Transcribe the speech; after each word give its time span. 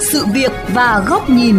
Sự 0.00 0.24
việc 0.34 0.52
và 0.74 1.04
góc 1.08 1.30
nhìn. 1.30 1.56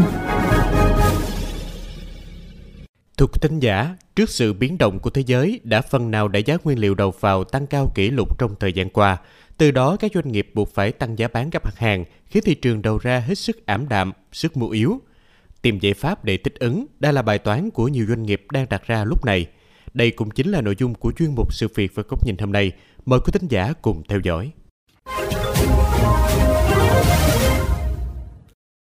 Thưa 3.17 3.25
quý 3.25 3.39
thính 3.41 3.59
giả, 3.59 3.95
trước 4.15 4.29
sự 4.29 4.53
biến 4.53 4.77
động 4.77 4.99
của 4.99 5.09
thế 5.09 5.23
giới 5.25 5.59
đã 5.63 5.81
phần 5.81 6.11
nào 6.11 6.27
đẩy 6.27 6.43
giá 6.43 6.57
nguyên 6.63 6.79
liệu 6.79 6.95
đầu 6.95 7.13
vào 7.19 7.43
tăng 7.43 7.67
cao 7.67 7.91
kỷ 7.95 8.09
lục 8.09 8.39
trong 8.39 8.55
thời 8.59 8.73
gian 8.73 8.89
qua. 8.89 9.17
Từ 9.57 9.71
đó, 9.71 9.97
các 9.99 10.11
doanh 10.13 10.31
nghiệp 10.31 10.51
buộc 10.53 10.73
phải 10.73 10.91
tăng 10.91 11.19
giá 11.19 11.27
bán 11.27 11.49
các 11.49 11.61
mặt 11.65 11.77
hàng, 11.77 12.05
khiến 12.25 12.43
thị 12.45 12.55
trường 12.55 12.81
đầu 12.81 12.97
ra 12.97 13.19
hết 13.19 13.35
sức 13.35 13.65
ảm 13.65 13.89
đạm, 13.89 14.11
sức 14.31 14.57
mua 14.57 14.69
yếu. 14.69 15.01
Tìm 15.61 15.79
giải 15.79 15.93
pháp 15.93 16.25
để 16.25 16.37
thích 16.37 16.55
ứng 16.59 16.85
đã 16.99 17.11
là 17.11 17.21
bài 17.21 17.39
toán 17.39 17.69
của 17.71 17.87
nhiều 17.87 18.05
doanh 18.09 18.23
nghiệp 18.23 18.45
đang 18.51 18.65
đặt 18.69 18.87
ra 18.87 19.03
lúc 19.03 19.25
này. 19.25 19.45
Đây 19.93 20.11
cũng 20.11 20.29
chính 20.29 20.51
là 20.51 20.61
nội 20.61 20.75
dung 20.77 20.93
của 20.93 21.11
chuyên 21.11 21.35
mục 21.35 21.53
sự 21.53 21.67
việc 21.75 21.91
và 21.95 22.03
góc 22.09 22.25
nhìn 22.25 22.37
hôm 22.37 22.51
nay. 22.51 22.71
Mời 23.05 23.19
quý 23.19 23.31
thính 23.33 23.47
giả 23.49 23.73
cùng 23.81 24.03
theo 24.07 24.19
dõi. 24.23 24.51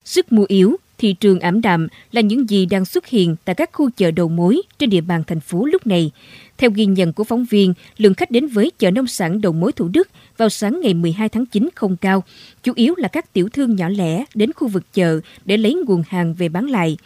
Sức 0.05 0.33
mua 0.33 0.45
yếu, 0.49 0.77
thị 0.99 1.13
trường 1.13 1.41
ảm 1.41 1.61
đạm 1.61 1.89
là 2.12 2.21
những 2.21 2.51
gì 2.51 2.67
đang 2.67 2.85
xuất 2.85 3.07
hiện 3.07 3.37
tại 3.45 3.55
các 3.55 3.71
khu 3.73 3.91
chợ 3.91 4.11
đầu 4.11 4.29
mối 4.29 4.62
trên 4.79 4.91
địa 4.91 5.01
bàn 5.01 5.23
thành 5.27 5.41
phố 5.41 5.65
lúc 5.65 5.87
này. 5.87 6.11
Theo 6.59 6.71
ghi 6.71 6.87
nhận 6.87 7.12
của 7.12 7.25
phóng 7.25 7.45
viên, 7.45 7.75
lượng 7.99 8.15
khách 8.15 8.31
đến 8.31 8.47
với 8.47 8.71
chợ 8.79 8.91
nông 8.91 9.07
sản 9.07 9.41
đầu 9.41 9.53
mối 9.53 9.73
Thủ 9.73 9.89
Đức 9.89 10.09
vào 10.37 10.48
sáng 10.48 10.81
ngày 10.81 10.95
12 10.95 11.29
tháng 11.29 11.47
9 11.47 11.69
không 11.75 11.97
cao, 11.97 12.25
chủ 12.62 12.73
yếu 12.77 12.95
là 12.97 13.09
các 13.09 13.33
tiểu 13.33 13.48
thương 13.48 13.77
nhỏ 13.77 13.89
lẻ 13.89 14.25
đến 14.35 14.53
khu 14.53 14.69
vực 14.69 14.83
chợ 14.95 15.21
để 15.45 15.57
lấy 15.57 15.75
nguồn 15.75 16.03
hàng 16.09 16.34
về 16.34 16.48
bán 16.48 16.71
lại. 16.71 16.97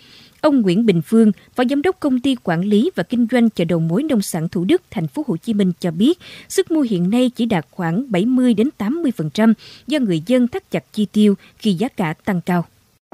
Ông 0.41 0.63
Nguyễn 0.63 0.87
Bình 0.87 1.03
Phương, 1.03 1.33
Phó 1.57 1.65
Giám 1.71 1.83
đốc 1.83 2.01
Công 2.01 2.21
ty 2.21 2.37
Quản 2.45 2.61
lý 2.61 2.91
và 2.95 3.03
Kinh 3.03 3.27
doanh 3.31 3.51
chợ 3.51 3.65
đầu 3.65 3.81
mối 3.81 4.03
nông 4.03 4.23
sản 4.23 4.49
Thủ 4.49 4.65
Đức, 4.65 4.83
thành 4.91 5.09
phố 5.09 5.25
Hồ 5.27 5.37
Chí 5.37 5.55
Minh 5.55 5.73
cho 5.81 5.91
biết, 5.91 6.19
sức 6.49 6.71
mua 6.71 6.81
hiện 6.81 7.11
nay 7.11 7.31
chỉ 7.37 7.47
đạt 7.47 7.67
khoảng 7.71 8.13
70 8.13 8.55
đến 8.55 8.69
80% 8.79 9.55
do 9.87 9.99
người 9.99 10.23
dân 10.27 10.49
thắt 10.49 10.71
chặt 10.71 10.85
chi 10.93 11.07
tiêu 11.13 11.35
khi 11.59 11.73
giá 11.73 11.89
cả 11.89 12.15
tăng 12.25 12.41
cao. 12.41 12.65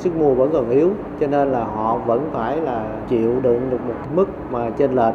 Sức 0.03 0.17
mua 0.17 0.34
vẫn 0.34 0.50
còn 0.53 0.70
yếu 0.70 0.95
cho 1.20 1.27
nên 1.27 1.53
là 1.53 1.64
họ 1.64 1.98
vẫn 1.98 2.31
phải 2.33 2.56
là 2.56 3.03
chịu 3.11 3.41
đựng 3.41 3.70
được 3.70 3.81
một 3.89 3.95
mức 4.14 4.27
mà 4.51 4.70
trên 4.78 4.95
lệch 4.95 5.14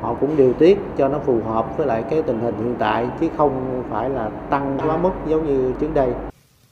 họ 0.00 0.14
cũng 0.20 0.36
điều 0.36 0.52
tiết 0.52 0.78
cho 0.98 1.08
nó 1.08 1.18
phù 1.26 1.40
hợp 1.42 1.78
với 1.78 1.86
lại 1.86 2.04
cái 2.10 2.22
tình 2.22 2.40
hình 2.40 2.54
hiện 2.58 2.74
tại 2.78 3.06
chứ 3.20 3.28
không 3.36 3.84
phải 3.90 4.10
là 4.10 4.30
tăng 4.50 4.78
quá 4.78 4.96
mức 4.96 5.10
giống 5.28 5.46
như 5.46 5.72
trước 5.80 5.94
đây. 5.94 6.08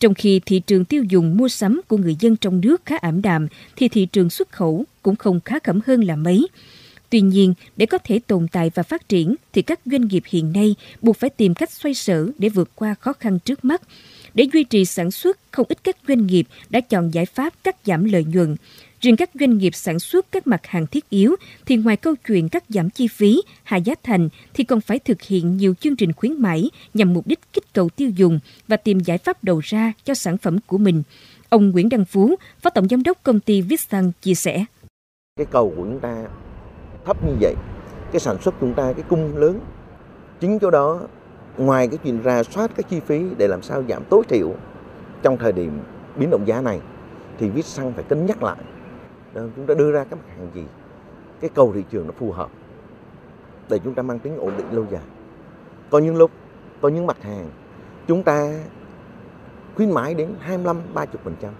Trong 0.00 0.14
khi 0.14 0.40
thị 0.46 0.60
trường 0.60 0.84
tiêu 0.84 1.04
dùng 1.04 1.36
mua 1.36 1.48
sắm 1.48 1.80
của 1.88 1.96
người 1.96 2.16
dân 2.20 2.36
trong 2.36 2.60
nước 2.60 2.82
khá 2.84 2.96
ảm 2.96 3.22
đạm, 3.22 3.46
thì 3.76 3.88
thị 3.88 4.06
trường 4.06 4.30
xuất 4.30 4.52
khẩu 4.52 4.84
cũng 5.02 5.16
không 5.16 5.40
khá 5.44 5.58
khẩm 5.64 5.80
hơn 5.86 6.04
là 6.04 6.16
mấy. 6.16 6.46
Tuy 7.10 7.20
nhiên, 7.20 7.54
để 7.76 7.86
có 7.86 7.98
thể 7.98 8.20
tồn 8.26 8.46
tại 8.52 8.70
và 8.74 8.82
phát 8.82 9.08
triển, 9.08 9.34
thì 9.52 9.62
các 9.62 9.80
doanh 9.84 10.08
nghiệp 10.08 10.22
hiện 10.26 10.52
nay 10.52 10.74
buộc 11.02 11.16
phải 11.16 11.30
tìm 11.30 11.54
cách 11.54 11.70
xoay 11.70 11.94
sở 11.94 12.26
để 12.38 12.48
vượt 12.48 12.68
qua 12.74 12.94
khó 13.00 13.12
khăn 13.12 13.38
trước 13.38 13.64
mắt. 13.64 13.82
Để 14.34 14.46
duy 14.52 14.64
trì 14.64 14.84
sản 14.84 15.10
xuất, 15.10 15.38
không 15.50 15.66
ít 15.68 15.84
các 15.84 15.96
doanh 16.08 16.26
nghiệp 16.26 16.46
đã 16.70 16.80
chọn 16.80 17.14
giải 17.14 17.26
pháp 17.26 17.54
cắt 17.64 17.76
giảm 17.84 18.04
lợi 18.04 18.24
nhuận. 18.24 18.56
Riêng 19.00 19.16
các 19.16 19.30
doanh 19.40 19.58
nghiệp 19.58 19.74
sản 19.74 19.98
xuất 19.98 20.32
các 20.32 20.46
mặt 20.46 20.66
hàng 20.66 20.86
thiết 20.86 21.10
yếu 21.10 21.36
thì 21.66 21.76
ngoài 21.76 21.96
câu 21.96 22.14
chuyện 22.26 22.48
cắt 22.48 22.64
giảm 22.68 22.90
chi 22.90 23.08
phí, 23.08 23.42
hạ 23.62 23.76
giá 23.76 23.94
thành 24.02 24.28
thì 24.54 24.64
còn 24.64 24.80
phải 24.80 24.98
thực 24.98 25.22
hiện 25.22 25.56
nhiều 25.56 25.74
chương 25.80 25.96
trình 25.96 26.12
khuyến 26.12 26.42
mãi 26.42 26.70
nhằm 26.94 27.12
mục 27.12 27.26
đích 27.26 27.40
kích 27.52 27.72
cầu 27.72 27.88
tiêu 27.88 28.10
dùng 28.10 28.40
và 28.68 28.76
tìm 28.76 29.00
giải 29.00 29.18
pháp 29.18 29.44
đầu 29.44 29.60
ra 29.64 29.92
cho 30.04 30.14
sản 30.14 30.38
phẩm 30.38 30.58
của 30.66 30.78
mình. 30.78 31.02
Ông 31.48 31.70
Nguyễn 31.70 31.88
Đăng 31.88 32.04
Phú, 32.04 32.34
Phó 32.60 32.70
Tổng 32.70 32.88
Giám 32.88 33.02
đốc 33.02 33.22
công 33.22 33.40
ty 33.40 33.60
Vistan 33.60 34.12
chia 34.22 34.34
sẻ. 34.34 34.64
Cái 35.36 35.46
cầu 35.50 35.74
của 35.76 35.82
chúng 35.82 36.00
ta 36.00 36.24
thấp 37.06 37.24
như 37.24 37.32
vậy, 37.40 37.54
cái 38.12 38.20
sản 38.20 38.36
xuất 38.42 38.54
chúng 38.60 38.74
ta 38.74 38.92
cái 38.92 39.04
cung 39.08 39.36
lớn. 39.36 39.60
Chính 40.40 40.58
chỗ 40.58 40.70
đó, 40.70 41.00
ngoài 41.56 41.88
cái 41.88 41.98
chuyện 42.04 42.22
ra 42.22 42.42
soát 42.42 42.70
các 42.76 42.88
chi 42.88 43.00
phí 43.00 43.26
để 43.38 43.48
làm 43.48 43.62
sao 43.62 43.82
giảm 43.88 44.04
tối 44.04 44.22
thiểu 44.28 44.54
trong 45.22 45.38
thời 45.38 45.52
điểm 45.52 45.80
biến 46.16 46.30
động 46.30 46.46
giá 46.46 46.60
này, 46.60 46.80
thì 47.38 47.50
viết 47.50 47.64
xăng 47.64 47.92
phải 47.92 48.04
cân 48.04 48.26
nhắc 48.26 48.42
lại. 48.42 48.56
Chúng 49.34 49.66
ta 49.66 49.74
đưa 49.74 49.92
ra 49.92 50.04
các 50.04 50.16
mặt 50.16 50.34
hàng 50.38 50.48
gì? 50.54 50.64
Cái 51.40 51.50
cầu 51.54 51.72
thị 51.74 51.84
trường 51.90 52.06
nó 52.06 52.12
phù 52.18 52.32
hợp 52.32 52.50
để 53.68 53.78
chúng 53.84 53.94
ta 53.94 54.02
mang 54.02 54.18
tính 54.18 54.36
ổn 54.36 54.52
định 54.56 54.66
lâu 54.70 54.86
dài. 54.90 55.02
Có 55.90 55.98
những 55.98 56.16
lúc 56.16 56.30
có 56.80 56.88
những 56.88 57.06
mặt 57.06 57.22
hàng 57.22 57.50
chúng 58.08 58.22
ta 58.22 58.52
khuyến 59.76 59.90
mãi 59.90 60.14
đến 60.14 60.34
25 60.40 60.76
30 60.94 61.20
phần 61.24 61.34
trăm. 61.40 61.50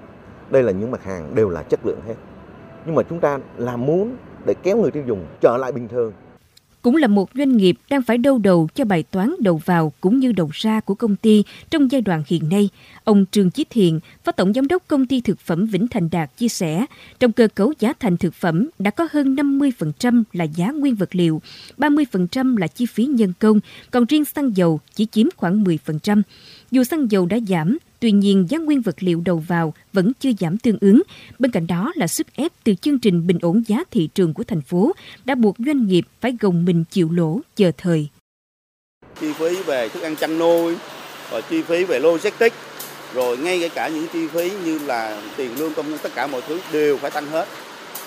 Đây 0.50 0.62
là 0.62 0.72
những 0.72 0.90
mặt 0.90 1.04
hàng 1.04 1.34
đều 1.34 1.48
là 1.48 1.62
chất 1.62 1.86
lượng 1.86 2.00
hết. 2.06 2.14
Nhưng 2.86 2.94
mà 2.94 3.02
chúng 3.02 3.20
ta 3.20 3.38
làm 3.56 3.86
muốn 3.86 4.16
để 4.46 4.54
kéo 4.62 4.76
người 4.76 4.90
tiêu 4.90 5.02
dùng 5.06 5.26
trở 5.40 5.56
lại 5.56 5.72
bình 5.72 5.88
thường 5.88 6.12
cũng 6.82 6.96
là 6.96 7.06
một 7.06 7.30
doanh 7.34 7.56
nghiệp 7.56 7.76
đang 7.90 8.02
phải 8.02 8.18
đau 8.18 8.38
đầu 8.38 8.68
cho 8.74 8.84
bài 8.84 9.02
toán 9.02 9.34
đầu 9.40 9.60
vào 9.64 9.92
cũng 10.00 10.18
như 10.18 10.32
đầu 10.32 10.50
ra 10.52 10.80
của 10.80 10.94
công 10.94 11.16
ty 11.16 11.44
trong 11.70 11.90
giai 11.90 12.00
đoạn 12.00 12.22
hiện 12.26 12.48
nay. 12.48 12.68
Ông 13.04 13.24
Trương 13.30 13.50
Chí 13.50 13.64
Thiện, 13.70 14.00
Phó 14.24 14.32
Tổng 14.32 14.52
Giám 14.52 14.68
đốc 14.68 14.82
Công 14.88 15.06
ty 15.06 15.20
Thực 15.20 15.40
phẩm 15.40 15.66
Vĩnh 15.66 15.88
Thành 15.88 16.08
Đạt 16.12 16.36
chia 16.36 16.48
sẻ, 16.48 16.86
trong 17.20 17.32
cơ 17.32 17.48
cấu 17.54 17.72
giá 17.78 17.92
thành 18.00 18.16
thực 18.16 18.34
phẩm 18.34 18.68
đã 18.78 18.90
có 18.90 19.08
hơn 19.12 19.36
50% 19.36 20.22
là 20.32 20.44
giá 20.44 20.70
nguyên 20.70 20.94
vật 20.94 21.14
liệu, 21.14 21.42
30% 21.78 22.56
là 22.56 22.66
chi 22.66 22.86
phí 22.86 23.04
nhân 23.04 23.32
công, 23.38 23.60
còn 23.90 24.04
riêng 24.04 24.24
xăng 24.24 24.56
dầu 24.56 24.80
chỉ 24.94 25.06
chiếm 25.06 25.26
khoảng 25.36 25.64
10%. 25.64 26.22
Dù 26.72 26.84
xăng 26.84 27.10
dầu 27.10 27.26
đã 27.26 27.38
giảm, 27.48 27.78
Tuy 28.02 28.12
nhiên, 28.12 28.46
giá 28.50 28.58
nguyên 28.58 28.82
vật 28.82 28.94
liệu 28.98 29.22
đầu 29.24 29.44
vào 29.48 29.74
vẫn 29.92 30.12
chưa 30.20 30.30
giảm 30.40 30.58
tương 30.58 30.78
ứng. 30.80 31.02
Bên 31.38 31.50
cạnh 31.50 31.66
đó 31.66 31.92
là 31.94 32.06
sức 32.06 32.26
ép 32.34 32.52
từ 32.64 32.74
chương 32.74 32.98
trình 32.98 33.26
bình 33.26 33.38
ổn 33.42 33.62
giá 33.66 33.76
thị 33.90 34.08
trường 34.14 34.34
của 34.34 34.44
thành 34.44 34.62
phố 34.62 34.92
đã 35.24 35.34
buộc 35.34 35.56
doanh 35.58 35.86
nghiệp 35.86 36.04
phải 36.20 36.36
gồng 36.40 36.64
mình 36.64 36.84
chịu 36.90 37.10
lỗ 37.12 37.40
chờ 37.56 37.72
thời. 37.78 38.08
Chi 39.20 39.32
phí 39.32 39.62
về 39.66 39.88
thức 39.88 40.02
ăn 40.02 40.16
chăn 40.16 40.38
nuôi, 40.38 40.76
và 41.30 41.40
chi 41.40 41.62
phí 41.62 41.84
về 41.84 41.98
logistics, 41.98 42.56
rồi 43.14 43.38
ngay 43.38 43.70
cả 43.74 43.88
những 43.88 44.06
chi 44.12 44.26
phí 44.28 44.50
như 44.64 44.78
là 44.78 45.22
tiền 45.36 45.50
lương 45.58 45.74
công 45.74 45.90
nhân 45.90 45.98
tất 46.02 46.10
cả 46.14 46.26
mọi 46.26 46.40
thứ 46.48 46.60
đều 46.72 46.96
phải 46.98 47.10
tăng 47.10 47.26
hết. 47.26 47.48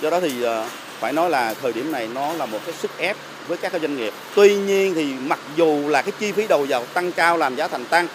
Do 0.02 0.10
đó 0.10 0.20
thì 0.20 0.42
ờ, 0.42 0.70
phải 1.00 1.14
nói 1.14 1.30
là 1.30 1.54
thời 1.54 1.74
điểm 1.74 1.92
này 1.92 2.10
nó 2.16 2.34
là 2.34 2.46
một 2.46 2.60
cái 2.66 2.76
sức 2.76 2.92
ép 2.98 3.18
với 3.48 3.58
các 3.58 3.72
doanh 3.82 3.98
nghiệp. 3.98 4.14
Tuy 4.36 4.56
nhiên 4.56 4.94
thì 4.96 5.14
mặc 5.14 5.40
dù 5.56 5.88
là 5.88 6.02
cái 6.02 6.12
chi 6.20 6.32
phí 6.32 6.48
đầu 6.48 6.66
vào 6.70 6.86
tăng 6.86 7.12
cao 7.12 7.38
làm 7.38 7.56
giá 7.56 7.68
thành 7.68 7.86
tăng 7.86 8.08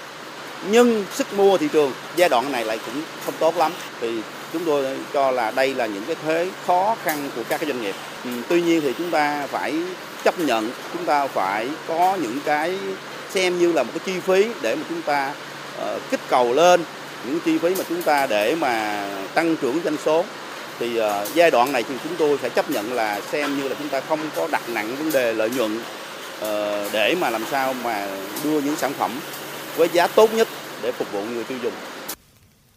nhưng 0.71 1.05
sức 1.15 1.27
mua 1.37 1.59
thị 1.59 1.69
trường 1.73 1.93
giai 2.17 2.29
đoạn 2.29 2.53
này 2.53 2.65
lại 2.65 2.79
cũng 2.87 3.03
không 3.25 3.35
tốt 3.39 3.57
lắm. 3.57 3.73
Thì 4.01 4.21
chúng 4.53 4.65
tôi 4.65 4.87
cho 5.13 5.31
là 5.31 5.51
đây 5.51 5.75
là 5.75 5.87
những 5.87 6.05
cái 6.05 6.17
thế 6.25 6.49
khó 6.67 6.97
khăn 7.05 7.31
của 7.37 7.43
các 7.49 7.61
cái 7.61 7.69
doanh 7.69 7.83
nghiệp. 7.83 7.95
Ừ, 8.25 8.31
tuy 8.49 8.63
nhiên 8.63 8.81
thì 8.81 8.95
chúng 8.99 9.11
ta 9.11 9.47
phải 9.51 9.75
chấp 10.25 10.39
nhận 10.39 10.71
chúng 10.93 11.05
ta 11.05 11.27
phải 11.27 11.69
có 11.89 12.17
những 12.23 12.39
cái 12.45 12.79
xem 13.31 13.59
như 13.59 13.73
là 13.73 13.83
một 13.83 13.91
cái 13.95 14.01
chi 14.05 14.21
phí 14.27 14.47
để 14.61 14.77
mà 14.77 14.83
chúng 14.89 15.03
ta 15.03 15.33
uh, 15.83 16.01
kích 16.11 16.21
cầu 16.29 16.53
lên. 16.53 16.85
Những 17.25 17.41
chi 17.41 17.59
phí 17.59 17.75
mà 17.75 17.85
chúng 17.89 18.03
ta 18.03 18.27
để 18.27 18.55
mà 18.55 19.07
tăng 19.35 19.57
trưởng 19.57 19.81
doanh 19.85 19.97
số. 20.05 20.25
Thì 20.79 21.01
uh, 21.01 21.35
giai 21.35 21.51
đoạn 21.51 21.73
này 21.73 21.85
thì 21.89 21.95
chúng 22.05 22.17
tôi 22.17 22.39
phải 22.39 22.51
chấp 22.51 22.71
nhận 22.71 22.93
là 22.93 23.21
xem 23.33 23.59
như 23.59 23.69
là 23.69 23.75
chúng 23.79 23.89
ta 23.89 24.01
không 24.09 24.19
có 24.37 24.49
đặt 24.51 24.69
nặng 24.69 24.97
vấn 24.97 25.13
đề 25.13 25.33
lợi 25.33 25.51
nhuận 25.51 25.77
uh, 25.77 26.93
để 26.93 27.15
mà 27.21 27.31
làm 27.31 27.45
sao 27.51 27.75
mà 27.85 28.07
đưa 28.45 28.61
những 28.61 28.77
sản 28.77 28.93
phẩm 28.99 29.11
với 29.81 29.89
giá 29.93 30.07
tốt 30.07 30.31
nhất 30.35 30.49
để 30.83 30.93
phục 30.93 31.13
vụ 31.13 31.25
người 31.25 31.45
tiêu 31.45 31.59
dùng. 31.63 31.73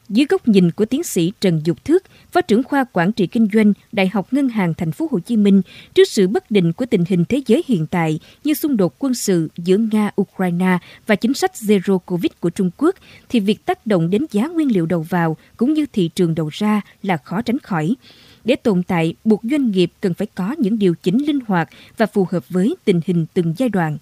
Dưới 0.09 0.25
góc 0.29 0.47
nhìn 0.47 0.71
của 0.71 0.85
tiến 0.85 1.03
sĩ 1.03 1.33
Trần 1.41 1.61
Dục 1.63 1.85
Thước, 1.85 2.03
Phó 2.31 2.41
trưởng 2.41 2.63
khoa 2.63 2.85
Quản 2.93 3.11
trị 3.11 3.27
Kinh 3.27 3.47
doanh 3.53 3.73
Đại 3.91 4.07
học 4.07 4.27
Ngân 4.31 4.49
hàng 4.49 4.73
Thành 4.73 4.91
phố 4.91 5.07
Hồ 5.11 5.19
Chí 5.19 5.37
Minh, 5.37 5.61
trước 5.93 6.07
sự 6.07 6.27
bất 6.27 6.51
định 6.51 6.73
của 6.73 6.85
tình 6.85 7.03
hình 7.09 7.25
thế 7.25 7.41
giới 7.47 7.63
hiện 7.67 7.87
tại 7.87 8.19
như 8.43 8.53
xung 8.53 8.77
đột 8.77 8.93
quân 8.99 9.13
sự 9.13 9.49
giữa 9.57 9.77
Nga, 9.77 10.11
Ukraine 10.21 10.77
và 11.07 11.15
chính 11.15 11.33
sách 11.33 11.51
Zero 11.53 11.97
Covid 11.97 12.31
của 12.39 12.49
Trung 12.49 12.69
Quốc, 12.77 12.95
thì 13.29 13.39
việc 13.39 13.65
tác 13.65 13.87
động 13.87 14.09
đến 14.09 14.25
giá 14.31 14.47
nguyên 14.47 14.71
liệu 14.71 14.85
đầu 14.85 15.05
vào 15.09 15.37
cũng 15.57 15.73
như 15.73 15.85
thị 15.93 16.09
trường 16.15 16.35
đầu 16.35 16.49
ra 16.51 16.81
là 17.03 17.17
khó 17.17 17.41
tránh 17.41 17.59
khỏi. 17.59 17.95
Để 18.43 18.55
tồn 18.55 18.83
tại, 18.83 19.15
buộc 19.23 19.41
doanh 19.43 19.71
nghiệp 19.71 19.91
cần 20.01 20.13
phải 20.13 20.27
có 20.35 20.55
những 20.57 20.79
điều 20.79 20.93
chỉnh 21.03 21.25
linh 21.27 21.39
hoạt 21.47 21.69
và 21.97 22.05
phù 22.05 22.27
hợp 22.31 22.43
với 22.49 22.75
tình 22.85 23.01
hình 23.05 23.25
từng 23.33 23.53
giai 23.57 23.69
đoạn. 23.69 23.97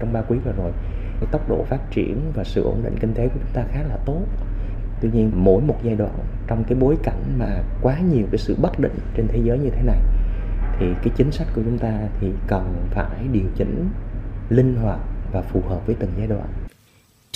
Trong 0.00 0.12
ba 0.12 0.22
quý 0.28 0.36
vừa 0.44 0.52
rồi, 0.52 0.72
cái 1.20 1.28
tốc 1.32 1.48
độ 1.48 1.64
phát 1.64 1.90
triển 1.90 2.32
và 2.34 2.44
sự 2.44 2.62
ổn 2.62 2.82
định 2.84 2.94
kinh 3.00 3.14
tế 3.14 3.28
của 3.28 3.38
chúng 3.40 3.52
ta 3.52 3.64
khá 3.72 3.82
là 3.82 3.96
tốt. 4.04 4.22
Tuy 5.00 5.10
nhiên, 5.12 5.30
mỗi 5.34 5.62
một 5.62 5.76
giai 5.82 5.94
đoạn 5.94 6.18
trong 6.46 6.64
cái 6.64 6.78
bối 6.78 6.96
cảnh 7.02 7.22
mà 7.38 7.62
quá 7.82 7.98
nhiều 7.98 8.26
cái 8.30 8.38
sự 8.38 8.56
bất 8.62 8.80
định 8.80 8.98
trên 9.16 9.28
thế 9.28 9.38
giới 9.44 9.58
như 9.58 9.70
thế 9.70 9.82
này, 9.82 9.98
thì 10.78 10.86
cái 11.02 11.12
chính 11.16 11.32
sách 11.32 11.46
của 11.54 11.62
chúng 11.64 11.78
ta 11.78 11.92
thì 12.20 12.32
cần 12.46 12.74
phải 12.90 13.28
điều 13.32 13.46
chỉnh 13.56 13.88
linh 14.48 14.76
hoạt 14.76 15.00
và 15.32 15.42
phù 15.42 15.60
hợp 15.68 15.86
với 15.86 15.96
từng 15.98 16.10
giai 16.18 16.26
đoạn. 16.26 16.65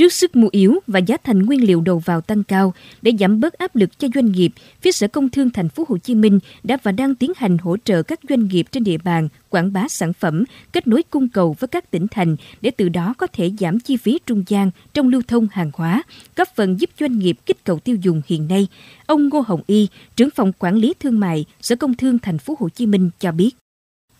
Trước 0.00 0.12
sức 0.12 0.36
mua 0.36 0.48
yếu 0.52 0.74
và 0.86 0.98
giá 0.98 1.16
thành 1.24 1.42
nguyên 1.42 1.64
liệu 1.64 1.80
đầu 1.80 1.98
vào 1.98 2.20
tăng 2.20 2.44
cao, 2.44 2.74
để 3.02 3.12
giảm 3.20 3.40
bớt 3.40 3.52
áp 3.52 3.76
lực 3.76 3.98
cho 3.98 4.08
doanh 4.14 4.32
nghiệp, 4.32 4.52
phía 4.80 4.92
Sở 4.92 5.08
Công 5.08 5.28
Thương 5.28 5.50
Thành 5.50 5.68
phố 5.68 5.84
Hồ 5.88 5.98
Chí 5.98 6.14
Minh 6.14 6.38
đã 6.62 6.78
và 6.82 6.92
đang 6.92 7.14
tiến 7.14 7.32
hành 7.36 7.58
hỗ 7.58 7.76
trợ 7.84 8.02
các 8.02 8.20
doanh 8.28 8.48
nghiệp 8.48 8.66
trên 8.72 8.84
địa 8.84 8.98
bàn 9.04 9.28
quảng 9.48 9.72
bá 9.72 9.88
sản 9.88 10.12
phẩm, 10.12 10.44
kết 10.72 10.86
nối 10.86 11.02
cung 11.02 11.28
cầu 11.28 11.56
với 11.58 11.68
các 11.68 11.90
tỉnh 11.90 12.06
thành 12.10 12.36
để 12.60 12.70
từ 12.70 12.88
đó 12.88 13.14
có 13.18 13.26
thể 13.26 13.50
giảm 13.60 13.80
chi 13.80 13.96
phí 13.96 14.18
trung 14.26 14.44
gian 14.46 14.70
trong 14.94 15.08
lưu 15.08 15.22
thông 15.28 15.48
hàng 15.52 15.70
hóa, 15.74 16.02
góp 16.36 16.48
phần 16.54 16.80
giúp 16.80 16.90
doanh 17.00 17.18
nghiệp 17.18 17.36
kích 17.46 17.64
cầu 17.64 17.78
tiêu 17.78 17.96
dùng 18.02 18.22
hiện 18.26 18.48
nay. 18.48 18.68
Ông 19.06 19.28
Ngô 19.28 19.40
Hồng 19.46 19.62
Y, 19.66 19.88
trưởng 20.16 20.30
phòng 20.30 20.52
quản 20.58 20.76
lý 20.76 20.94
thương 21.00 21.20
mại, 21.20 21.44
Sở 21.60 21.76
Công 21.76 21.94
Thương 21.94 22.18
Thành 22.18 22.38
phố 22.38 22.56
Hồ 22.58 22.68
Chí 22.68 22.86
Minh 22.86 23.10
cho 23.18 23.32
biết. 23.32 23.50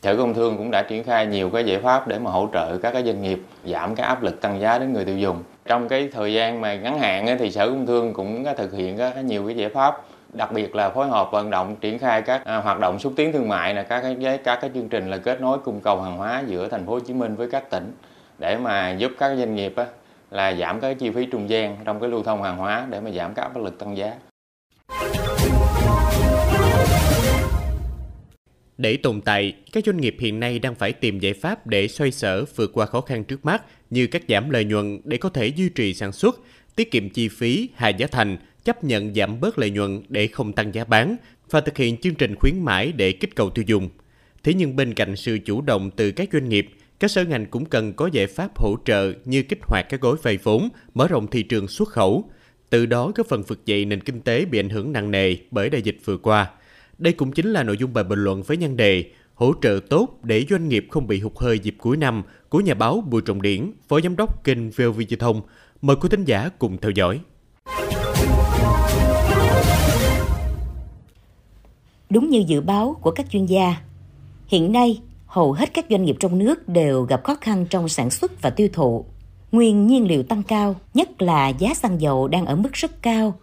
Sở 0.03 0.17
Công 0.17 0.35
Thương 0.35 0.57
cũng 0.57 0.71
đã 0.71 0.83
triển 0.83 1.05
khai 1.05 1.27
nhiều 1.27 1.51
cái 1.51 1.65
giải 1.65 1.81
pháp 1.83 2.09
để 2.09 2.19
mà 2.19 2.31
hỗ 2.31 2.49
trợ 2.53 2.79
các 2.79 2.93
cái 2.93 3.05
doanh 3.05 3.23
nghiệp 3.23 3.41
giảm 3.67 3.95
cái 3.95 4.07
áp 4.07 4.23
lực 4.23 4.41
tăng 4.41 4.61
giá 4.61 4.79
đến 4.79 4.93
người 4.93 5.05
tiêu 5.05 5.19
dùng 5.19 5.43
trong 5.71 5.89
cái 5.89 6.09
thời 6.13 6.33
gian 6.33 6.61
mà 6.61 6.75
ngắn 6.75 6.99
hạn 6.99 7.37
thì 7.39 7.51
Sở 7.51 7.69
Công 7.69 7.87
Thương 7.87 8.15
cũng 8.15 8.45
thực 8.57 8.73
hiện 8.73 8.99
nhiều 9.25 9.47
cái 9.47 9.57
giải 9.57 9.69
pháp, 9.69 10.01
đặc 10.33 10.53
biệt 10.53 10.75
là 10.75 10.91
phối 10.91 11.09
hợp 11.09 11.29
vận 11.33 11.51
động 11.51 11.77
triển 11.81 11.99
khai 11.99 12.23
các 12.23 12.45
à, 12.45 12.57
hoạt 12.57 12.79
động 12.79 12.99
xúc 12.99 13.13
tiến 13.17 13.33
thương 13.33 13.49
mại 13.49 13.75
là 13.75 13.83
các 13.83 14.01
cái 14.01 14.39
các 14.45 14.59
cái 14.61 14.71
chương 14.75 14.89
trình 14.89 15.11
là 15.11 15.17
kết 15.17 15.41
nối 15.41 15.59
cung 15.59 15.81
cầu 15.81 16.03
hàng 16.03 16.17
hóa 16.17 16.43
giữa 16.47 16.69
thành 16.69 16.87
phố 16.87 16.93
Hồ 16.93 17.01
Chí 17.01 17.15
Minh 17.15 17.37
với 17.37 17.51
các 17.51 17.71
tỉnh 17.71 17.93
để 18.39 18.57
mà 18.57 18.91
giúp 18.91 19.13
các 19.19 19.37
doanh 19.39 19.55
nghiệp 19.55 19.75
là 20.31 20.55
giảm 20.55 20.81
cái 20.81 20.95
chi 20.95 21.11
phí 21.11 21.27
trung 21.27 21.51
gian 21.51 21.77
trong 21.85 22.01
cái 22.01 22.11
lưu 22.11 22.23
thông 22.23 22.43
hàng 22.43 22.57
hóa 22.57 22.87
để 22.91 23.01
mà 23.01 23.11
giảm 23.11 23.35
các 23.35 23.43
áp 23.43 23.57
lực 23.57 23.79
tăng 23.79 23.97
giá. 23.97 24.13
Để 28.81 28.97
tồn 28.97 29.21
tại, 29.21 29.55
các 29.73 29.85
doanh 29.87 29.97
nghiệp 29.97 30.17
hiện 30.19 30.41
nay 30.41 30.59
đang 30.59 30.75
phải 30.75 30.93
tìm 30.93 31.19
giải 31.19 31.33
pháp 31.33 31.67
để 31.67 31.89
xoay 31.89 32.11
sở 32.11 32.45
vượt 32.57 32.71
qua 32.75 32.87
khó 32.87 33.01
khăn 33.01 33.25
trước 33.25 33.45
mắt 33.45 33.63
như 33.91 34.07
cắt 34.07 34.23
giảm 34.29 34.51
lợi 34.51 34.65
nhuận 34.65 35.01
để 35.05 35.17
có 35.17 35.29
thể 35.29 35.47
duy 35.47 35.69
trì 35.69 35.95
sản 35.95 36.13
xuất, 36.13 36.41
tiết 36.77 36.91
kiệm 36.91 37.11
chi 37.11 37.29
phí, 37.29 37.69
hạ 37.75 37.89
giá 37.89 38.07
thành, 38.07 38.37
chấp 38.65 38.85
nhận 38.85 39.15
giảm 39.15 39.41
bớt 39.41 39.59
lợi 39.59 39.71
nhuận 39.71 40.03
để 40.09 40.27
không 40.27 40.53
tăng 40.53 40.75
giá 40.75 40.85
bán 40.85 41.17
và 41.51 41.61
thực 41.61 41.77
hiện 41.77 41.97
chương 41.97 42.15
trình 42.15 42.35
khuyến 42.35 42.55
mãi 42.65 42.93
để 42.93 43.13
kích 43.13 43.37
cầu 43.37 43.51
tiêu 43.51 43.65
dùng. 43.69 43.89
Thế 44.43 44.55
nhưng 44.55 44.77
bên 44.77 44.95
cạnh 44.95 45.17
sự 45.17 45.39
chủ 45.45 45.61
động 45.61 45.91
từ 45.97 46.11
các 46.11 46.29
doanh 46.33 46.49
nghiệp, 46.49 46.69
các 47.01 47.11
sở 47.11 47.25
ngành 47.25 47.47
cũng 47.47 47.65
cần 47.65 47.93
có 47.93 48.11
giải 48.13 48.27
pháp 48.27 48.59
hỗ 48.59 48.77
trợ 48.85 49.13
như 49.25 49.43
kích 49.43 49.61
hoạt 49.63 49.87
các 49.89 50.01
gói 50.01 50.17
vay 50.23 50.39
vốn, 50.43 50.69
mở 50.95 51.09
rộng 51.09 51.27
thị 51.27 51.43
trường 51.43 51.69
xuất 51.69 51.89
khẩu, 51.89 52.31
từ 52.71 52.87
đó 52.87 53.13
góp 53.15 53.27
phần 53.27 53.43
vực 53.43 53.67
dậy 53.67 53.85
nền 53.85 54.01
kinh 54.01 54.21
tế 54.21 54.45
bị 54.45 54.59
ảnh 54.59 54.69
hưởng 54.69 54.93
nặng 54.93 55.11
nề 55.11 55.37
bởi 55.51 55.71
đại 55.71 55.83
dịch 55.83 55.99
vừa 56.05 56.17
qua. 56.17 56.51
Đây 57.01 57.13
cũng 57.13 57.33
chính 57.33 57.53
là 57.53 57.63
nội 57.63 57.77
dung 57.77 57.93
bài 57.93 58.05
bình 58.05 58.25
luận 58.25 58.43
với 58.43 58.57
nhân 58.57 58.77
đề 58.77 59.05
hỗ 59.35 59.53
trợ 59.63 59.81
tốt 59.91 60.09
để 60.23 60.47
doanh 60.51 60.69
nghiệp 60.69 60.87
không 60.91 61.07
bị 61.07 61.21
hụt 61.21 61.33
hơi 61.37 61.59
dịp 61.59 61.75
cuối 61.79 61.97
năm 61.97 62.23
của 62.49 62.61
nhà 62.61 62.75
báo 62.75 63.05
Bùi 63.11 63.23
Trọng 63.23 63.43
Điển, 63.43 63.73
Phó 63.89 64.01
Giám 64.01 64.17
đốc 64.17 64.45
kênh 64.45 64.71
VOV 64.71 65.01
Giao 65.09 65.19
thông. 65.19 65.43
Mời 65.83 65.97
quý 65.97 66.09
thính 66.09 66.25
giả 66.25 66.49
cùng 66.59 66.79
theo 66.79 66.91
dõi. 66.91 67.21
Đúng 72.11 72.31
như 72.31 72.45
dự 72.47 72.61
báo 72.61 72.97
của 73.03 73.11
các 73.11 73.31
chuyên 73.31 73.47
gia, 73.47 73.77
hiện 74.49 74.73
nay 74.73 75.01
hầu 75.27 75.53
hết 75.53 75.75
các 75.75 75.87
doanh 75.91 76.05
nghiệp 76.05 76.17
trong 76.21 76.39
nước 76.39 76.69
đều 76.69 77.03
gặp 77.03 77.25
khó 77.25 77.35
khăn 77.41 77.67
trong 77.71 77.89
sản 77.89 78.11
xuất 78.11 78.43
và 78.43 78.51
tiêu 78.51 78.69
thụ. 78.73 79.05
Nguyên 79.53 79.87
nhiên 79.87 80.07
liệu 80.07 80.23
tăng 80.23 80.43
cao, 80.43 80.77
nhất 80.95 81.23
là 81.23 81.49
giá 81.49 81.75
xăng 81.75 82.01
dầu 82.01 82.29
đang 82.29 82.47
ở 82.47 82.57
mức 82.57 82.73
rất 82.73 83.03
cao. 83.03 83.39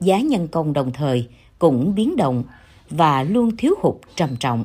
Giá 0.00 0.20
nhân 0.20 0.48
công 0.48 0.72
đồng 0.72 0.92
thời 0.92 1.28
cũng 1.58 1.94
biến 1.94 2.16
động 2.16 2.44
và 2.90 3.22
luôn 3.22 3.56
thiếu 3.56 3.74
hụt 3.80 3.94
trầm 4.16 4.36
trọng. 4.36 4.64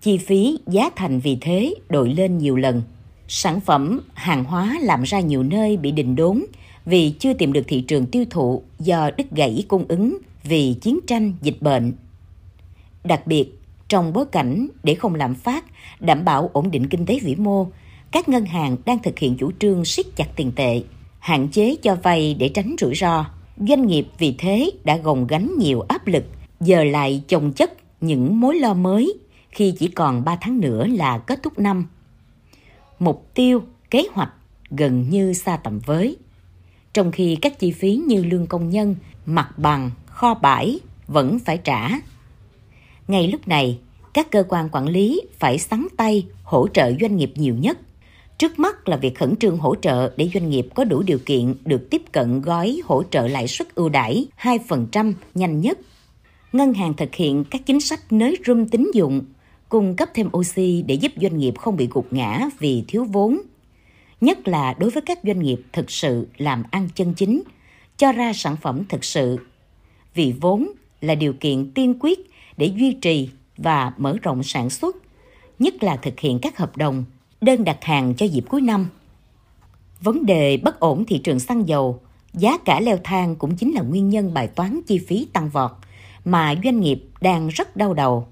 Chi 0.00 0.18
phí 0.18 0.58
giá 0.66 0.90
thành 0.96 1.20
vì 1.20 1.38
thế 1.40 1.74
đội 1.88 2.14
lên 2.14 2.38
nhiều 2.38 2.56
lần. 2.56 2.82
Sản 3.28 3.60
phẩm, 3.60 4.00
hàng 4.14 4.44
hóa 4.44 4.78
làm 4.82 5.02
ra 5.02 5.20
nhiều 5.20 5.42
nơi 5.42 5.76
bị 5.76 5.92
đình 5.92 6.16
đốn 6.16 6.44
vì 6.84 7.14
chưa 7.18 7.32
tìm 7.32 7.52
được 7.52 7.64
thị 7.68 7.80
trường 7.80 8.06
tiêu 8.06 8.24
thụ 8.30 8.62
do 8.78 9.10
đứt 9.16 9.30
gãy 9.30 9.64
cung 9.68 9.84
ứng 9.88 10.18
vì 10.44 10.74
chiến 10.74 10.98
tranh, 11.06 11.32
dịch 11.42 11.56
bệnh. 11.60 11.92
Đặc 13.04 13.26
biệt, 13.26 13.58
trong 13.88 14.12
bối 14.12 14.24
cảnh 14.32 14.68
để 14.82 14.94
không 14.94 15.14
lạm 15.14 15.34
phát, 15.34 15.64
đảm 16.00 16.24
bảo 16.24 16.50
ổn 16.52 16.70
định 16.70 16.88
kinh 16.88 17.06
tế 17.06 17.18
vĩ 17.22 17.34
mô, 17.34 17.66
các 18.10 18.28
ngân 18.28 18.44
hàng 18.44 18.76
đang 18.84 18.98
thực 19.02 19.18
hiện 19.18 19.36
chủ 19.36 19.50
trương 19.58 19.84
siết 19.84 20.06
chặt 20.16 20.36
tiền 20.36 20.52
tệ, 20.56 20.82
hạn 21.18 21.48
chế 21.48 21.76
cho 21.82 21.94
vay 21.94 22.34
để 22.34 22.48
tránh 22.48 22.76
rủi 22.80 22.94
ro. 22.94 23.24
Doanh 23.68 23.86
nghiệp 23.86 24.06
vì 24.18 24.34
thế 24.38 24.70
đã 24.84 24.96
gồng 24.96 25.26
gánh 25.26 25.52
nhiều 25.58 25.80
áp 25.80 26.06
lực, 26.06 26.24
giờ 26.62 26.84
lại 26.84 27.22
chồng 27.28 27.52
chất 27.52 27.72
những 28.00 28.40
mối 28.40 28.58
lo 28.58 28.74
mới 28.74 29.14
khi 29.50 29.74
chỉ 29.78 29.88
còn 29.88 30.24
3 30.24 30.36
tháng 30.40 30.60
nữa 30.60 30.86
là 30.86 31.18
kết 31.18 31.42
thúc 31.42 31.58
năm. 31.58 31.86
Mục 32.98 33.30
tiêu, 33.34 33.62
kế 33.90 34.04
hoạch 34.12 34.32
gần 34.70 35.10
như 35.10 35.32
xa 35.32 35.56
tầm 35.56 35.78
với. 35.86 36.16
Trong 36.92 37.12
khi 37.12 37.36
các 37.36 37.58
chi 37.58 37.72
phí 37.72 37.96
như 38.06 38.24
lương 38.24 38.46
công 38.46 38.70
nhân, 38.70 38.96
mặt 39.26 39.58
bằng, 39.58 39.90
kho 40.06 40.34
bãi 40.34 40.80
vẫn 41.06 41.38
phải 41.38 41.58
trả. 41.58 41.88
Ngay 43.08 43.28
lúc 43.28 43.48
này, 43.48 43.78
các 44.14 44.30
cơ 44.30 44.44
quan 44.48 44.68
quản 44.72 44.88
lý 44.88 45.20
phải 45.38 45.58
sắn 45.58 45.86
tay 45.96 46.26
hỗ 46.42 46.68
trợ 46.68 46.92
doanh 47.00 47.16
nghiệp 47.16 47.32
nhiều 47.34 47.54
nhất. 47.54 47.78
Trước 48.38 48.58
mắt 48.58 48.88
là 48.88 48.96
việc 48.96 49.18
khẩn 49.18 49.36
trương 49.36 49.58
hỗ 49.58 49.74
trợ 49.74 50.12
để 50.16 50.30
doanh 50.34 50.50
nghiệp 50.50 50.66
có 50.74 50.84
đủ 50.84 51.02
điều 51.02 51.18
kiện 51.26 51.54
được 51.64 51.90
tiếp 51.90 52.02
cận 52.12 52.40
gói 52.40 52.80
hỗ 52.84 53.02
trợ 53.10 53.28
lãi 53.28 53.48
suất 53.48 53.74
ưu 53.74 53.88
đãi 53.88 54.26
2% 54.42 55.12
nhanh 55.34 55.60
nhất. 55.60 55.78
Ngân 56.52 56.74
hàng 56.74 56.94
thực 56.94 57.14
hiện 57.14 57.44
các 57.50 57.62
chính 57.66 57.80
sách 57.80 58.12
nới 58.12 58.36
room 58.46 58.68
tín 58.68 58.90
dụng, 58.94 59.22
cung 59.68 59.96
cấp 59.96 60.08
thêm 60.14 60.28
oxy 60.36 60.82
để 60.82 60.94
giúp 60.94 61.12
doanh 61.16 61.38
nghiệp 61.38 61.58
không 61.58 61.76
bị 61.76 61.88
gục 61.90 62.12
ngã 62.12 62.48
vì 62.58 62.84
thiếu 62.88 63.04
vốn. 63.04 63.40
Nhất 64.20 64.48
là 64.48 64.74
đối 64.78 64.90
với 64.90 65.02
các 65.06 65.18
doanh 65.22 65.40
nghiệp 65.42 65.60
thực 65.72 65.90
sự 65.90 66.26
làm 66.36 66.62
ăn 66.70 66.88
chân 66.94 67.14
chính, 67.14 67.42
cho 67.96 68.12
ra 68.12 68.32
sản 68.32 68.56
phẩm 68.56 68.82
thực 68.88 69.04
sự. 69.04 69.38
Vì 70.14 70.34
vốn 70.40 70.68
là 71.00 71.14
điều 71.14 71.32
kiện 71.32 71.70
tiên 71.70 71.94
quyết 72.00 72.18
để 72.56 72.66
duy 72.66 72.92
trì 72.92 73.28
và 73.56 73.92
mở 73.98 74.16
rộng 74.22 74.42
sản 74.42 74.70
xuất, 74.70 74.96
nhất 75.58 75.82
là 75.82 75.96
thực 75.96 76.20
hiện 76.20 76.38
các 76.42 76.58
hợp 76.58 76.76
đồng, 76.76 77.04
đơn 77.40 77.64
đặt 77.64 77.84
hàng 77.84 78.14
cho 78.14 78.26
dịp 78.26 78.44
cuối 78.48 78.60
năm. 78.60 78.88
Vấn 80.00 80.26
đề 80.26 80.56
bất 80.56 80.80
ổn 80.80 81.04
thị 81.04 81.18
trường 81.18 81.40
xăng 81.40 81.68
dầu, 81.68 82.00
giá 82.34 82.58
cả 82.58 82.80
leo 82.80 82.98
thang 83.04 83.36
cũng 83.36 83.56
chính 83.56 83.74
là 83.74 83.82
nguyên 83.82 84.08
nhân 84.08 84.34
bài 84.34 84.48
toán 84.48 84.80
chi 84.86 84.98
phí 84.98 85.26
tăng 85.32 85.48
vọt 85.48 85.70
mà 86.24 86.54
doanh 86.64 86.80
nghiệp 86.80 87.04
đang 87.20 87.48
rất 87.48 87.76
đau 87.76 87.94
đầu. 87.94 88.26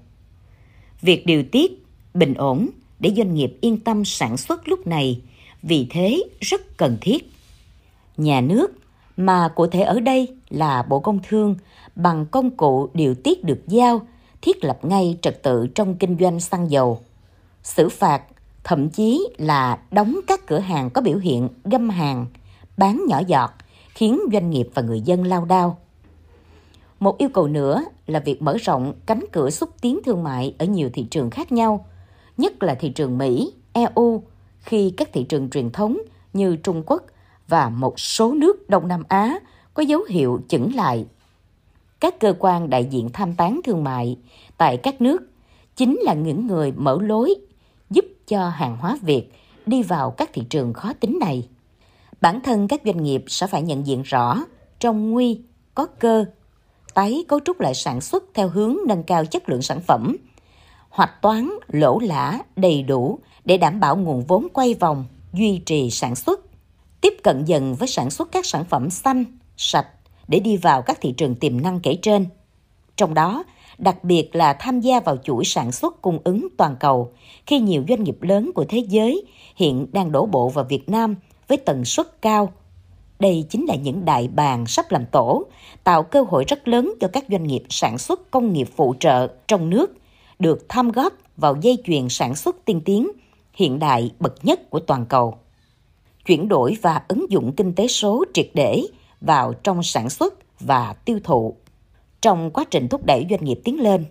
Việc 1.01 1.25
điều 1.25 1.43
tiết, 1.43 1.85
bình 2.13 2.33
ổn 2.33 2.69
để 2.99 3.13
doanh 3.17 3.33
nghiệp 3.33 3.57
yên 3.61 3.79
tâm 3.79 4.05
sản 4.05 4.37
xuất 4.37 4.67
lúc 4.67 4.87
này 4.87 5.21
vì 5.61 5.87
thế 5.89 6.23
rất 6.39 6.77
cần 6.77 6.97
thiết. 7.01 7.31
Nhà 8.17 8.41
nước, 8.41 8.67
mà 9.17 9.49
cụ 9.55 9.67
thể 9.67 9.81
ở 9.81 9.99
đây 9.99 10.27
là 10.49 10.83
Bộ 10.83 10.99
Công 10.99 11.19
Thương, 11.27 11.55
bằng 11.95 12.25
công 12.25 12.51
cụ 12.51 12.89
điều 12.93 13.15
tiết 13.15 13.43
được 13.43 13.63
giao, 13.67 14.01
thiết 14.41 14.63
lập 14.63 14.79
ngay 14.85 15.17
trật 15.21 15.43
tự 15.43 15.67
trong 15.75 15.95
kinh 15.95 16.17
doanh 16.19 16.39
xăng 16.39 16.71
dầu. 16.71 17.01
Xử 17.63 17.89
phạt, 17.89 18.21
thậm 18.63 18.89
chí 18.89 19.27
là 19.37 19.79
đóng 19.91 20.19
các 20.27 20.47
cửa 20.47 20.59
hàng 20.59 20.89
có 20.89 21.01
biểu 21.01 21.17
hiện 21.17 21.49
găm 21.63 21.89
hàng, 21.89 22.25
bán 22.77 23.05
nhỏ 23.07 23.21
giọt, 23.27 23.51
khiến 23.89 24.19
doanh 24.33 24.49
nghiệp 24.49 24.67
và 24.73 24.81
người 24.81 25.01
dân 25.01 25.23
lao 25.23 25.45
đao. 25.45 25.77
Một 27.01 27.17
yêu 27.17 27.29
cầu 27.29 27.47
nữa 27.47 27.83
là 28.07 28.19
việc 28.19 28.41
mở 28.41 28.57
rộng 28.57 28.93
cánh 29.05 29.23
cửa 29.31 29.49
xúc 29.49 29.69
tiến 29.81 29.99
thương 30.05 30.23
mại 30.23 30.55
ở 30.57 30.65
nhiều 30.65 30.89
thị 30.93 31.07
trường 31.11 31.29
khác 31.29 31.51
nhau, 31.51 31.85
nhất 32.37 32.63
là 32.63 32.75
thị 32.75 32.89
trường 32.89 33.17
Mỹ, 33.17 33.53
EU, 33.73 34.23
khi 34.59 34.93
các 34.97 35.09
thị 35.13 35.23
trường 35.23 35.49
truyền 35.49 35.71
thống 35.71 35.97
như 36.33 36.55
Trung 36.55 36.83
Quốc 36.85 37.03
và 37.47 37.69
một 37.69 37.99
số 37.99 38.33
nước 38.33 38.69
Đông 38.69 38.87
Nam 38.87 39.03
Á 39.07 39.39
có 39.73 39.83
dấu 39.83 40.01
hiệu 40.09 40.41
chững 40.47 40.75
lại. 40.75 41.05
Các 41.99 42.19
cơ 42.19 42.33
quan 42.39 42.69
đại 42.69 42.85
diện 42.85 43.09
tham 43.13 43.35
tán 43.35 43.59
thương 43.63 43.83
mại 43.83 44.17
tại 44.57 44.77
các 44.77 45.01
nước 45.01 45.21
chính 45.75 45.99
là 46.01 46.13
những 46.13 46.47
người 46.47 46.71
mở 46.71 46.97
lối 47.01 47.35
giúp 47.89 48.05
cho 48.27 48.49
hàng 48.49 48.77
hóa 48.77 48.97
Việt 49.01 49.31
đi 49.65 49.83
vào 49.83 50.11
các 50.11 50.29
thị 50.33 50.43
trường 50.49 50.73
khó 50.73 50.93
tính 50.93 51.17
này. 51.19 51.47
Bản 52.21 52.41
thân 52.41 52.67
các 52.67 52.81
doanh 52.85 53.03
nghiệp 53.03 53.23
sẽ 53.27 53.47
phải 53.47 53.61
nhận 53.61 53.87
diện 53.87 54.01
rõ 54.01 54.43
trong 54.79 55.11
nguy 55.11 55.41
có 55.75 55.85
cơ, 55.85 56.25
tái 56.93 57.23
cấu 57.27 57.39
trúc 57.45 57.59
lại 57.59 57.75
sản 57.75 58.01
xuất 58.01 58.23
theo 58.33 58.49
hướng 58.49 58.77
nâng 58.87 59.03
cao 59.03 59.25
chất 59.25 59.49
lượng 59.49 59.61
sản 59.61 59.81
phẩm, 59.81 60.17
hoạch 60.89 61.21
toán 61.21 61.49
lỗ 61.67 61.99
lã 61.99 62.39
đầy 62.55 62.83
đủ 62.83 63.19
để 63.45 63.57
đảm 63.57 63.79
bảo 63.79 63.95
nguồn 63.95 64.21
vốn 64.21 64.47
quay 64.53 64.73
vòng, 64.73 65.05
duy 65.33 65.61
trì 65.65 65.89
sản 65.89 66.15
xuất, 66.15 66.39
tiếp 67.01 67.13
cận 67.23 67.45
dần 67.45 67.75
với 67.75 67.87
sản 67.87 68.09
xuất 68.09 68.31
các 68.31 68.45
sản 68.45 68.65
phẩm 68.65 68.89
xanh, 68.89 69.25
sạch 69.57 69.87
để 70.27 70.39
đi 70.39 70.57
vào 70.57 70.81
các 70.81 70.97
thị 71.01 71.13
trường 71.17 71.35
tiềm 71.35 71.61
năng 71.61 71.79
kể 71.79 71.97
trên. 72.01 72.25
Trong 72.95 73.13
đó, 73.13 73.43
đặc 73.77 74.03
biệt 74.03 74.35
là 74.35 74.53
tham 74.53 74.79
gia 74.79 74.99
vào 74.99 75.17
chuỗi 75.17 75.45
sản 75.45 75.71
xuất 75.71 76.01
cung 76.01 76.19
ứng 76.23 76.47
toàn 76.57 76.75
cầu 76.79 77.11
khi 77.45 77.59
nhiều 77.59 77.83
doanh 77.89 78.03
nghiệp 78.03 78.17
lớn 78.21 78.51
của 78.55 78.65
thế 78.69 78.77
giới 78.77 79.25
hiện 79.55 79.87
đang 79.91 80.11
đổ 80.11 80.25
bộ 80.25 80.49
vào 80.49 80.65
Việt 80.69 80.89
Nam 80.89 81.15
với 81.47 81.57
tần 81.57 81.85
suất 81.85 82.21
cao. 82.21 82.53
Đây 83.21 83.45
chính 83.49 83.65
là 83.65 83.75
những 83.75 84.05
đại 84.05 84.27
bàng 84.27 84.65
sắp 84.65 84.91
làm 84.91 85.05
tổ, 85.05 85.45
tạo 85.83 86.03
cơ 86.03 86.21
hội 86.21 86.43
rất 86.47 86.67
lớn 86.67 86.93
cho 86.99 87.07
các 87.07 87.25
doanh 87.29 87.43
nghiệp 87.43 87.63
sản 87.69 87.97
xuất 87.97 88.31
công 88.31 88.53
nghiệp 88.53 88.69
phụ 88.75 88.95
trợ 88.99 89.27
trong 89.47 89.69
nước 89.69 89.93
được 90.39 90.65
tham 90.69 90.91
góp 90.91 91.13
vào 91.37 91.55
dây 91.61 91.77
chuyền 91.83 92.09
sản 92.09 92.35
xuất 92.35 92.65
tiên 92.65 92.81
tiến 92.85 93.11
hiện 93.53 93.79
đại 93.79 94.11
bậc 94.19 94.45
nhất 94.45 94.69
của 94.69 94.79
toàn 94.79 95.05
cầu. 95.05 95.37
Chuyển 96.25 96.47
đổi 96.47 96.77
và 96.81 97.01
ứng 97.07 97.31
dụng 97.31 97.53
kinh 97.55 97.73
tế 97.73 97.87
số 97.87 98.25
triệt 98.33 98.49
để 98.53 98.81
vào 99.21 99.53
trong 99.53 99.83
sản 99.83 100.09
xuất 100.09 100.33
và 100.59 100.95
tiêu 101.05 101.19
thụ. 101.23 101.55
Trong 102.21 102.51
quá 102.51 102.63
trình 102.71 102.87
thúc 102.87 103.05
đẩy 103.05 103.25
doanh 103.29 103.45
nghiệp 103.45 103.59
tiến 103.63 103.81
lên, 103.81 104.05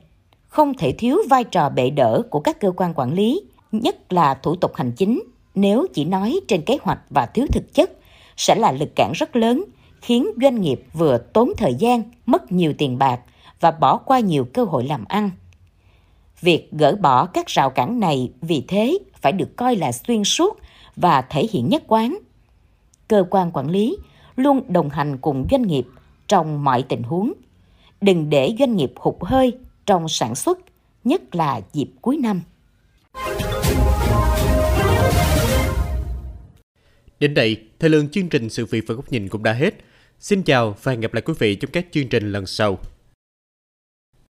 không 0.48 0.74
thể 0.74 0.92
thiếu 0.92 1.18
vai 1.30 1.44
trò 1.44 1.68
bệ 1.68 1.90
đỡ 1.90 2.22
của 2.30 2.40
các 2.40 2.60
cơ 2.60 2.72
quan 2.76 2.94
quản 2.94 3.12
lý, 3.12 3.42
nhất 3.72 4.12
là 4.12 4.34
thủ 4.34 4.56
tục 4.56 4.74
hành 4.74 4.92
chính, 4.96 5.22
nếu 5.54 5.86
chỉ 5.94 6.04
nói 6.04 6.40
trên 6.48 6.62
kế 6.62 6.78
hoạch 6.82 7.00
và 7.10 7.26
thiếu 7.26 7.46
thực 7.52 7.74
chất, 7.74 7.92
sẽ 8.40 8.54
là 8.54 8.72
lực 8.72 8.88
cản 8.96 9.12
rất 9.14 9.36
lớn, 9.36 9.64
khiến 10.00 10.26
doanh 10.42 10.60
nghiệp 10.60 10.82
vừa 10.92 11.18
tốn 11.18 11.50
thời 11.56 11.74
gian, 11.74 12.02
mất 12.26 12.52
nhiều 12.52 12.74
tiền 12.78 12.98
bạc 12.98 13.20
và 13.60 13.70
bỏ 13.70 13.96
qua 13.96 14.20
nhiều 14.20 14.44
cơ 14.44 14.64
hội 14.64 14.84
làm 14.84 15.04
ăn. 15.08 15.30
Việc 16.40 16.68
gỡ 16.72 16.96
bỏ 17.00 17.26
các 17.26 17.46
rào 17.46 17.70
cản 17.70 18.00
này 18.00 18.32
vì 18.40 18.64
thế 18.68 18.98
phải 19.20 19.32
được 19.32 19.56
coi 19.56 19.76
là 19.76 19.92
xuyên 19.92 20.24
suốt 20.24 20.58
và 20.96 21.22
thể 21.22 21.46
hiện 21.52 21.68
nhất 21.68 21.82
quán. 21.86 22.18
cơ 23.08 23.24
quan 23.30 23.50
quản 23.52 23.70
lý 23.70 23.96
luôn 24.36 24.60
đồng 24.68 24.90
hành 24.90 25.18
cùng 25.18 25.46
doanh 25.50 25.62
nghiệp 25.62 25.86
trong 26.28 26.64
mọi 26.64 26.82
tình 26.82 27.02
huống. 27.02 27.32
Đừng 28.00 28.30
để 28.30 28.54
doanh 28.58 28.76
nghiệp 28.76 28.92
hụt 28.96 29.16
hơi 29.20 29.58
trong 29.86 30.08
sản 30.08 30.34
xuất, 30.34 30.58
nhất 31.04 31.34
là 31.34 31.60
dịp 31.72 31.88
cuối 32.00 32.16
năm. 32.16 32.40
Đến 37.20 37.34
đây, 37.34 37.56
thời 37.78 37.90
lượng 37.90 38.08
chương 38.08 38.28
trình 38.28 38.50
Sự 38.50 38.66
việc 38.66 38.84
và 38.86 38.94
góc 38.94 39.12
nhìn 39.12 39.28
cũng 39.28 39.42
đã 39.42 39.52
hết. 39.52 39.74
Xin 40.20 40.42
chào 40.42 40.76
và 40.82 40.92
hẹn 40.92 41.00
gặp 41.00 41.14
lại 41.14 41.22
quý 41.22 41.34
vị 41.38 41.54
trong 41.54 41.70
các 41.70 41.86
chương 41.90 42.08
trình 42.08 42.32
lần 42.32 42.46
sau. 42.46 42.78